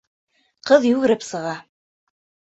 [0.69, 1.53] Ҡыҙ йүгереп сыға.